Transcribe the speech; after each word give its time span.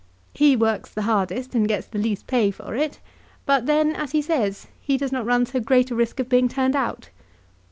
He 0.33 0.55
works 0.55 0.89
the 0.89 1.03
hardest 1.03 1.53
and 1.53 1.67
gets 1.67 1.85
the 1.85 1.99
least 1.99 2.25
pay 2.25 2.49
for 2.49 2.73
it; 2.75 2.99
but 3.45 3.67
then, 3.67 3.95
as 3.95 4.13
he 4.13 4.21
says, 4.23 4.65
he 4.79 4.97
does 4.97 5.11
not 5.11 5.27
run 5.27 5.45
so 5.45 5.59
great 5.59 5.91
a 5.91 5.95
risk 5.95 6.19
of 6.19 6.27
being 6.27 6.49
turned 6.49 6.75
out. 6.75 7.09